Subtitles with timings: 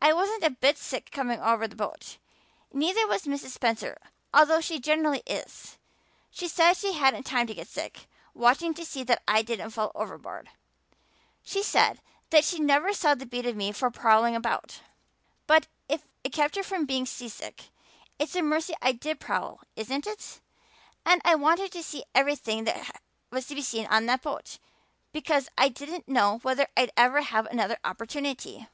[0.00, 2.18] I wasn't a bit sick coming over in the boat.
[2.72, 3.48] Neither was Mrs.
[3.50, 3.98] Spencer
[4.32, 5.76] although she generally is.
[6.30, 9.90] She said she hadn't time to get sick, watching to see that I didn't fall
[9.94, 10.50] overboard.
[11.42, 12.00] She said
[12.40, 14.80] she never saw the beat of me for prowling about.
[15.46, 17.68] But if it kept her from being seasick
[18.20, 20.40] it's a mercy I did prowl, isn't it?
[21.04, 24.58] And I wanted to see everything that was to be seen on that boat,
[25.12, 28.68] because I didn't know whether I'd ever have another opportunity.